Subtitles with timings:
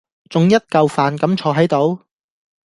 [0.31, 2.03] 仲一嚿飯咁坐喺度？